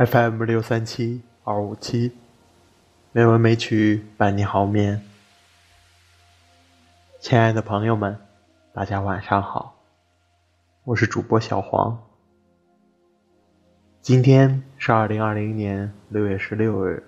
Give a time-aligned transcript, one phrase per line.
[0.00, 2.12] FM 六三七二五七，
[3.12, 5.02] 美文美曲伴你好眠。
[7.20, 8.16] 亲爱的朋友们，
[8.72, 9.74] 大家晚上好，
[10.84, 12.02] 我是主播小黄。
[14.00, 17.04] 今天是二零二零年六月十六日，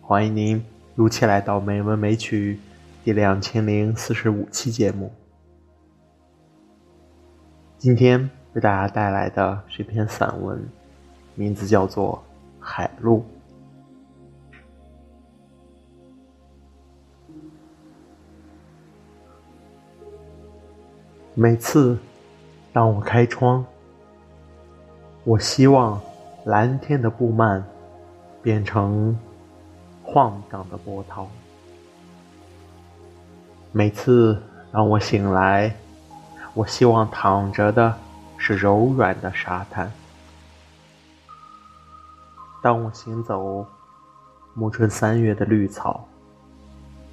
[0.00, 2.58] 欢迎您如期来到美文美曲
[3.04, 5.12] 第两千零四十五期节目。
[7.76, 10.66] 今天为大家带来的是一篇散文。
[11.36, 12.20] 名字叫做
[12.64, 13.18] 《海路》。
[21.34, 21.98] 每次
[22.72, 23.62] 当我开窗，
[25.24, 26.00] 我希望
[26.46, 27.62] 蓝天的布幔
[28.42, 29.14] 变成
[30.02, 31.28] 晃荡的波涛。
[33.70, 35.70] 每次当我醒来，
[36.54, 37.94] 我希望躺着的
[38.38, 39.92] 是柔软的沙滩。
[42.66, 43.64] 当我行走
[44.52, 46.04] 暮春三月的绿草，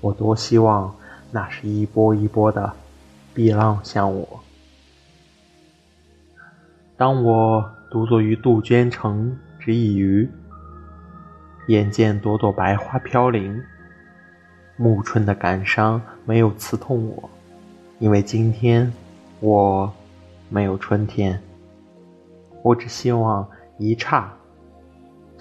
[0.00, 0.90] 我多希望
[1.30, 2.72] 那是一波一波的
[3.34, 4.40] 碧浪向我。
[6.96, 10.30] 当我独坐于杜鹃城之一隅，
[11.66, 13.62] 眼见朵朵白花飘零，
[14.78, 17.28] 暮春的感伤没有刺痛我，
[17.98, 18.90] 因为今天
[19.40, 19.92] 我
[20.48, 21.38] 没有春天。
[22.62, 24.32] 我只希望一刹。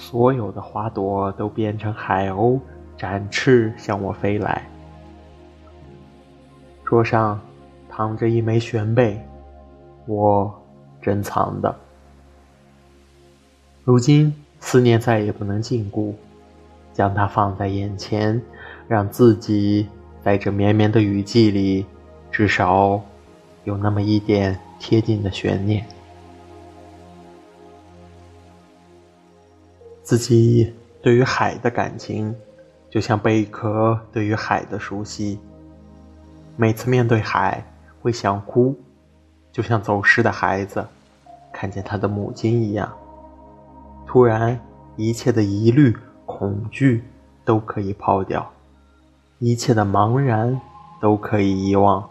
[0.00, 2.58] 所有的花朵都变成海鸥，
[2.96, 4.66] 展翅向我飞来。
[6.82, 7.38] 桌上
[7.86, 9.22] 躺着一枚玄贝，
[10.06, 10.52] 我
[11.02, 11.76] 珍藏的。
[13.84, 16.14] 如今思念再也不能禁锢，
[16.94, 18.40] 将它放在眼前，
[18.88, 19.86] 让自己
[20.22, 21.84] 在这绵绵的雨季里，
[22.32, 23.02] 至少
[23.64, 25.86] 有那么一点贴近的悬念。
[30.10, 32.34] 自己对于海的感情，
[32.90, 35.38] 就像贝壳对于海的熟悉。
[36.56, 37.64] 每次面对海，
[38.02, 38.76] 会想哭，
[39.52, 40.84] 就像走失的孩子
[41.52, 42.92] 看见他的母亲一样。
[44.04, 44.58] 突然，
[44.96, 47.04] 一切的疑虑、恐惧
[47.44, 48.50] 都可以抛掉，
[49.38, 50.60] 一切的茫然
[51.00, 52.04] 都可以遗忘。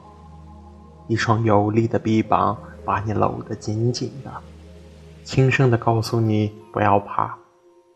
[1.09, 4.31] 一双有力的臂膀把你搂得紧紧的，
[5.25, 7.37] 轻声的告诉你不要怕。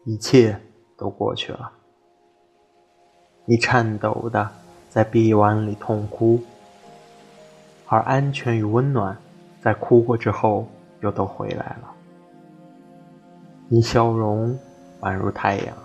[0.06, 0.60] 一切
[0.98, 1.72] 都过去了，
[3.46, 4.50] 你颤抖的
[4.90, 6.42] 在臂弯里痛哭，
[7.88, 9.18] 而安全与温暖
[9.62, 10.68] 在哭过之后
[11.02, 11.94] 又都回来了。
[13.70, 14.60] 你笑容
[15.02, 15.76] 宛如太阳。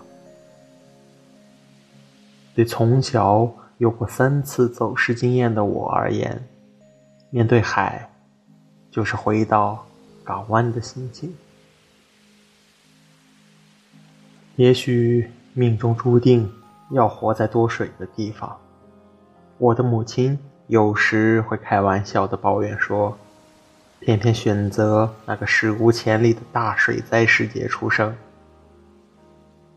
[2.53, 6.45] 对从小有过三次走失经验的我而言，
[7.29, 8.09] 面对海，
[8.91, 9.85] 就是回到
[10.25, 11.33] 港湾的心情。
[14.59, 16.51] 也许命中注定
[16.91, 18.57] 要活在多水的地方。
[19.57, 20.37] 我的母亲
[20.67, 23.17] 有时会开玩笑的抱怨说
[24.01, 28.13] ：“偏偏选择那个史无前例的大水灾世界出生。”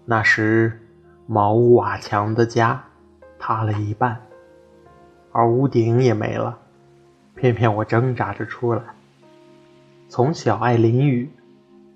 [0.04, 0.80] 那时，
[1.28, 2.82] 茅屋瓦墙的家
[3.38, 4.20] 塌了一半，
[5.30, 6.58] 而屋顶也没了。
[7.36, 8.82] 偏偏我挣扎着出来。
[10.08, 11.30] 从小爱淋雨，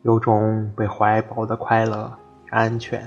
[0.03, 2.17] 有种被怀抱的快乐。
[2.57, 3.07] 安全。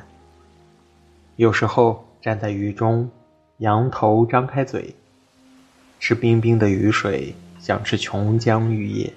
[1.36, 3.10] 有时候站在雨中，
[3.58, 4.94] 仰头张开嘴，
[6.00, 9.12] 吃冰冰的雨水，像吃琼浆玉液。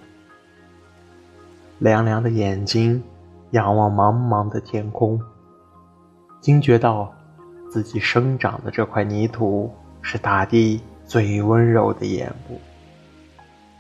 [1.80, 3.02] 凉凉的眼睛
[3.50, 5.20] 仰望茫茫的天空，
[6.40, 7.12] 惊觉到
[7.70, 9.70] 自己生长的这块泥土
[10.00, 12.58] 是大地最温柔的眼部。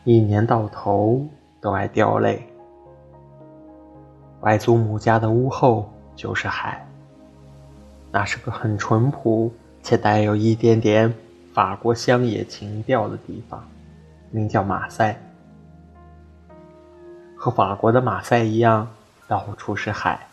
[0.04, 1.26] 一年到头
[1.62, 2.46] 都爱掉泪。
[4.42, 5.90] 外祖母家的屋后。
[6.14, 6.86] 就是海，
[8.10, 11.12] 那是个很淳朴且带有一点点
[11.52, 13.66] 法国乡野情调的地方，
[14.30, 15.20] 名叫马赛。
[17.36, 18.88] 和法国的马赛一样，
[19.26, 20.28] 到处是海。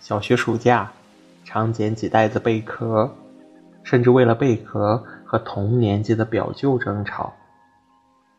[0.00, 0.90] 小学暑假，
[1.44, 3.14] 常捡几袋子贝壳，
[3.84, 7.32] 甚至为了贝壳和同年纪的表舅争吵。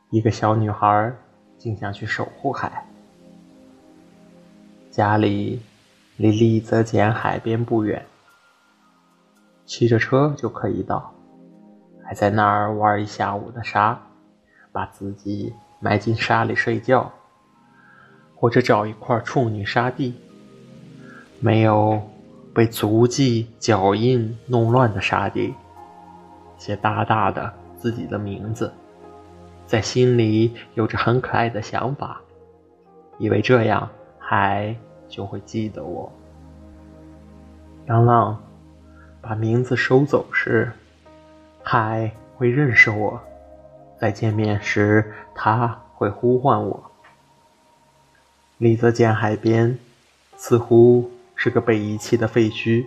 [0.09, 1.13] 一个小女孩
[1.57, 2.85] 竟想去守护海，
[4.91, 5.61] 家里。
[6.17, 8.05] 离丽泽简海边不远，
[9.65, 11.13] 骑着车就可以到。
[12.05, 13.99] 还在那儿玩一下午的沙，
[14.71, 17.11] 把自己埋进沙里睡觉，
[18.33, 20.13] 或者找一块处女沙地，
[21.41, 22.01] 没有
[22.53, 25.53] 被足迹、脚印弄乱的沙地，
[26.57, 28.71] 写大大的自己的名字，
[29.65, 32.21] 在心里有着很可爱的想法，
[33.17, 34.73] 以为这样还。
[35.07, 36.11] 就会记得我。
[37.85, 38.43] 当浪
[39.21, 40.71] 把名字收走时，
[41.63, 43.19] 海会认识我；
[43.99, 46.91] 再见面时，他会呼唤我。
[48.57, 49.77] 李泽见海边
[50.37, 52.85] 似乎是个被遗弃的废墟。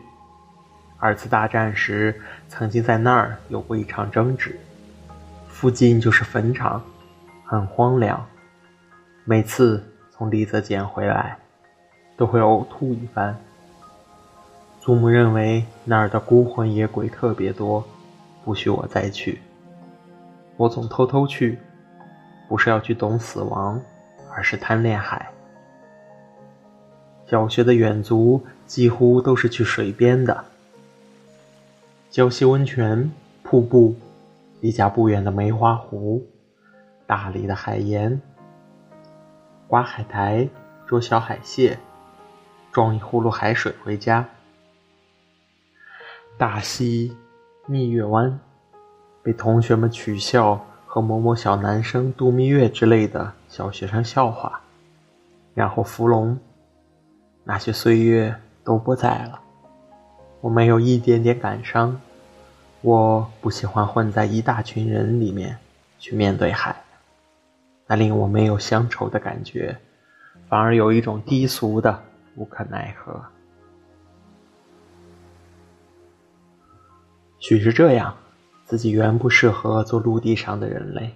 [0.98, 4.58] 二次大战时，曾经在那儿有过一场争执，
[5.46, 6.82] 附近就是坟场，
[7.44, 8.26] 很荒凉。
[9.24, 11.38] 每次从李泽简回来，
[12.18, 13.34] 都会呕吐一番。
[14.80, 17.82] 祖母认为那儿的孤魂野鬼特别多，
[18.44, 19.40] 不许我再去。
[20.56, 21.58] 我总偷偷去，
[22.48, 23.80] 不是要去懂死亡，
[24.34, 25.30] 而是贪恋海。
[27.26, 30.44] 小学的远足几乎都是去水边的。
[32.10, 33.12] 礁溪温泉、
[33.42, 33.94] 瀑布，
[34.60, 36.26] 离家不远的梅花湖，
[37.06, 38.20] 大理的海盐，
[39.68, 40.48] 刮海苔、
[40.86, 41.78] 捉小海蟹，
[42.78, 44.24] 装一葫芦海水回家。
[46.36, 47.16] 大溪
[47.66, 48.38] 蜜月湾，
[49.20, 54.60] 被同学们取笑和某某小男生度蜜月之类的小学生笑话。
[55.54, 56.38] 然后芙蓉，
[57.42, 58.32] 那些岁月
[58.62, 59.40] 都不在了。
[60.40, 62.00] 我没有一点点感伤，
[62.80, 65.58] 我不喜欢混在一大群人里面
[65.98, 66.76] 去面对海，
[67.88, 69.76] 那令我没有乡愁的感觉，
[70.48, 72.04] 反而有一种低俗的
[72.38, 73.20] 无可奈何。
[77.40, 78.16] 许是这样，
[78.64, 81.14] 自己原不适合做陆地上的人类，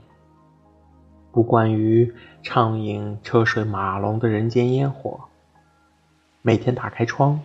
[1.30, 5.20] 不惯于畅饮车水马龙的人间烟火。
[6.42, 7.40] 每天打开窗。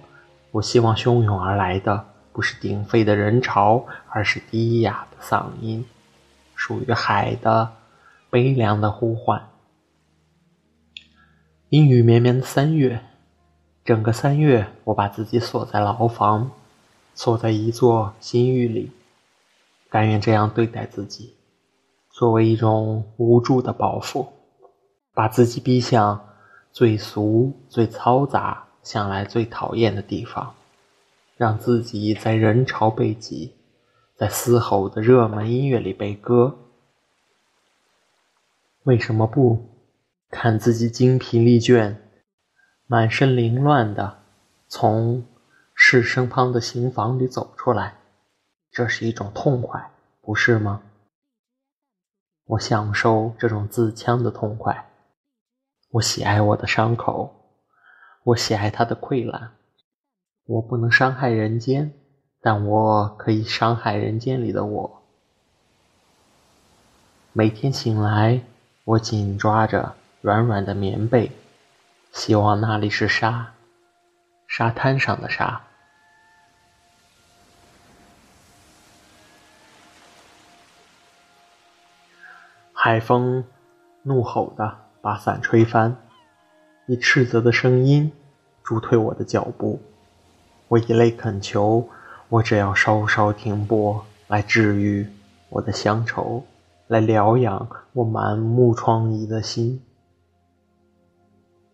[0.52, 5.86] 我希望汹涌而来的不是鼎沸的人潮，而是低哑的嗓音，
[6.56, 7.74] 属于海的
[8.32, 9.50] 悲凉的呼唤。
[11.70, 13.04] 阴雨绵绵的三月，
[13.88, 16.52] 整个三月，我把自己锁在牢房，
[17.16, 18.92] 锁在一座新狱里，
[19.90, 21.36] 甘愿这样对待自己，
[22.10, 24.28] 作为一种无助的报复，
[25.14, 26.34] 把自己逼向
[26.74, 28.66] 最俗、最嘈杂。
[28.84, 30.54] 向来最讨厌的地方，
[31.36, 33.54] 让自己在人潮被挤，
[34.16, 36.58] 在嘶吼的热门音乐里被割。
[38.84, 39.66] 为什么不
[40.30, 41.98] 看自己精疲力倦、
[42.90, 44.20] 满身凌乱的
[44.70, 45.26] 从
[45.74, 47.96] 市身旁的刑房里走出来？
[48.72, 49.92] 这是一种痛快，
[50.22, 50.82] 不是吗？
[52.46, 54.88] 我享受这种自戕的痛快，
[55.92, 57.34] 我喜爱我的伤口。
[58.24, 59.52] 我喜爱它的溃烂，
[60.46, 61.94] 我不能伤害人间，
[62.40, 65.02] 但我可以伤害人间里的我。
[67.34, 68.42] 每天醒来，
[68.86, 71.32] 我紧抓着软软的棉被，
[72.12, 73.54] 希望那里是沙，
[74.48, 75.62] 沙滩上的沙。
[82.74, 83.44] 海风
[84.04, 85.96] 怒吼的把伞吹翻。
[86.90, 88.14] 以斥责的声音
[88.64, 89.82] 助退我的脚步，
[90.70, 91.90] 我以泪恳求，
[92.30, 95.06] 我只要稍稍停泊，来治愈
[95.50, 96.46] 我的乡愁，
[96.88, 99.84] 来疗养我满目疮痍的心。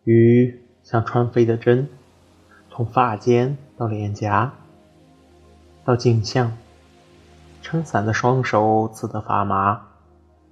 [0.03, 1.87] 雨像穿飞的针，
[2.69, 4.53] 从发尖到脸颊，
[5.85, 6.51] 到颈项，
[7.61, 9.81] 撑伞的双手刺得发麻，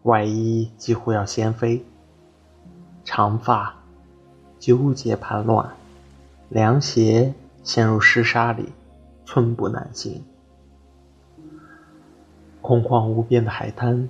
[0.04, 1.84] 外衣几乎要掀飞，
[3.04, 3.76] 长发。
[4.58, 5.72] 纠结盘乱，
[6.50, 8.70] 凉鞋陷入湿沙里，
[9.26, 10.24] 寸步难行。
[12.62, 14.08] 空旷无边的海滩，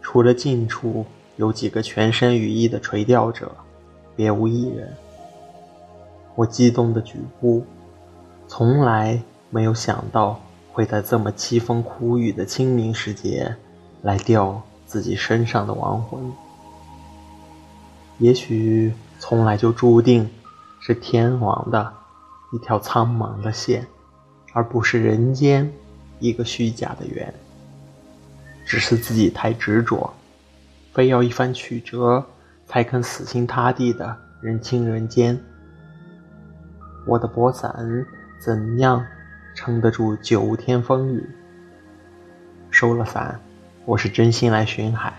[0.00, 1.04] 除了近处
[1.36, 3.54] 有几个全身羽翼的垂钓者，
[4.18, 4.92] 别无一人。
[6.34, 7.64] 我激动的举步，
[8.48, 10.40] 从来没有想到
[10.72, 13.54] 会在这么凄风苦雨的清明时节，
[14.02, 16.20] 来吊自己身上的亡魂。
[18.18, 18.92] 也许。
[19.20, 20.30] 从来就注定
[20.78, 21.92] 是天王的
[22.52, 23.84] 一条苍茫的线，
[24.52, 25.68] 而不是人间
[26.20, 27.34] 一个虚假的圆。
[28.64, 30.14] 只是自己太执着，
[30.92, 32.24] 非要一番曲折
[32.68, 35.36] 才肯死心塌地的认清人间。
[37.06, 38.06] 我的薄伞
[38.38, 39.04] 怎样
[39.54, 41.28] 撑得住九天风雨？
[42.70, 43.40] 收了伞，
[43.84, 45.12] 我是真心来寻海，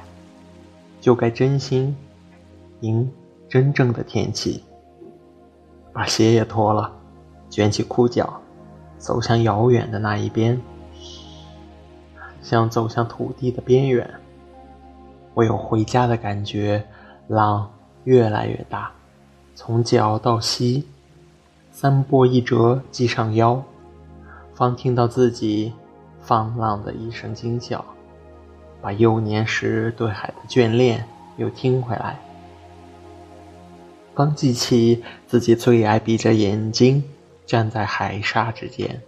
[1.01, 1.97] 就该真心
[2.81, 3.11] 迎。
[3.49, 4.63] 真正的天气，
[5.91, 6.93] 把鞋也脱了，
[7.49, 8.39] 卷起裤脚，
[8.99, 10.61] 走向遥远的那一边，
[12.43, 14.07] 像走向土地的边缘。
[15.33, 16.85] 我有回家的感觉，
[17.29, 17.71] 浪
[18.05, 18.91] 越来越大，
[19.53, 20.87] 从脚到膝，
[21.71, 23.63] 三波一折系上腰，
[24.55, 25.71] 方听到自己
[26.19, 27.85] 放浪的一声惊叫，
[28.81, 31.05] 把幼年时对海的眷恋
[31.37, 32.19] 又听回来。
[34.15, 37.03] 方记起自己最爱闭着眼睛
[37.45, 38.99] 站在海沙之间，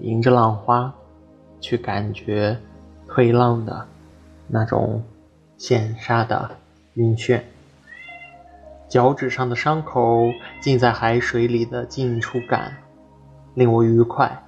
[0.00, 0.92] 迎着浪花，
[1.60, 2.58] 去感觉
[3.06, 3.86] 推浪的
[4.48, 5.00] 那种
[5.56, 6.50] 险沙的
[6.94, 7.40] 晕眩。
[8.88, 12.76] 脚趾上的伤口浸在海水里的近触感，
[13.54, 14.42] 令我愉快。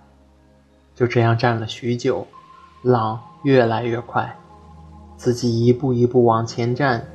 [0.94, 2.26] 就这样站了许久，
[2.82, 4.36] 浪越来越快，
[5.16, 7.06] 自己一步一步往前站。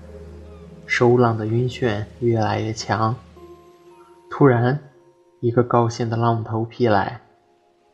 [0.85, 3.15] 收浪的晕眩越来越强，
[4.29, 4.77] 突然，
[5.39, 7.21] 一个高兴的浪头劈来，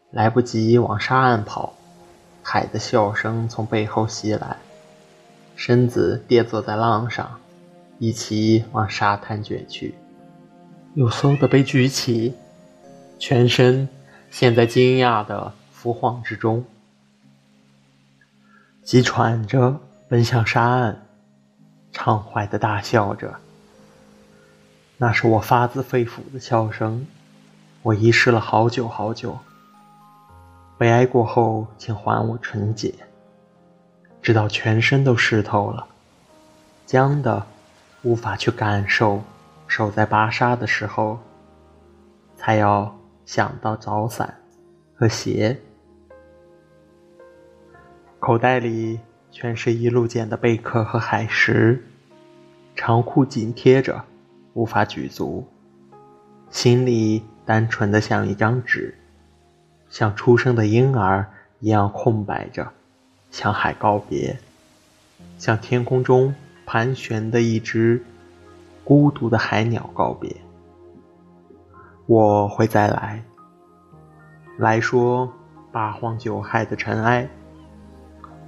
[0.10, 1.74] 来不及往沙岸跑，
[2.42, 4.58] 海的笑声从背后袭来，
[5.58, 7.40] 身子跌坐在浪上，
[7.98, 9.96] 一起往沙滩卷去，
[10.94, 12.36] 又嗖的被举起，
[13.18, 13.90] 全身
[14.30, 16.64] 陷在惊讶的浮晃之中，
[18.84, 21.04] 急喘着奔向沙岸。
[21.92, 23.34] 畅怀的大笑着，
[24.98, 27.08] 那是我发自肺腑的笑声。
[27.82, 29.36] 我遗失了好久好久。
[30.78, 32.94] 悲哀过后，请还我纯洁。
[34.22, 35.88] 直到全身都湿透了，
[36.86, 37.46] 僵的
[38.04, 39.22] 无法去感受。
[39.68, 41.20] 手在扒沙的时候，
[42.36, 44.34] 才要想到找伞
[44.96, 45.60] 和鞋。
[48.20, 49.00] 口袋里。
[49.30, 51.86] 全是一路捡的贝壳和海石，
[52.76, 54.04] 长裤紧贴着，
[54.54, 55.46] 无法举足。
[56.50, 58.98] 心里单纯的像一张纸，
[59.90, 62.72] 像出生的婴儿一样空白着，
[63.32, 64.38] 向海告别，
[65.38, 66.34] 向天空中
[66.66, 68.04] 盘旋的一只
[68.84, 70.36] 孤独的海鸟告别。
[72.06, 73.24] 我会再来，
[74.58, 75.32] 来说
[75.72, 77.28] 八荒九害的尘埃。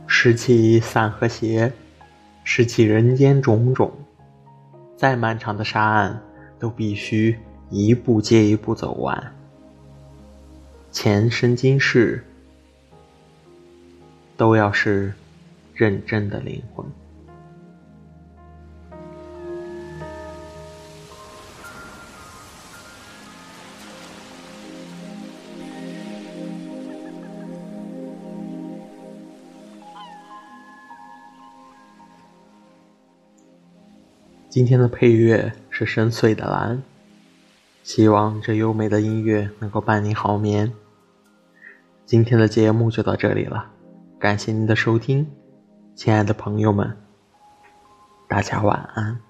[0.08, 1.72] 拾起伞和鞋，
[2.44, 3.92] 拾起人间种种，
[4.96, 6.20] 再漫长的沙岸，
[6.58, 7.38] 都必须
[7.70, 9.36] 一步接一步走完。
[10.92, 12.26] 前生今世，
[14.40, 15.14] 都要是
[15.74, 16.86] 认真的灵魂。
[34.48, 36.82] 今天的配乐是深邃的蓝，
[37.84, 40.72] 希望这优美的音乐能够伴你好眠。
[42.06, 43.70] 今天的节目就到这里了，
[44.20, 45.26] 感谢您的收听，
[45.96, 46.98] 亲爱的朋友们，
[48.28, 49.29] 大家晚安。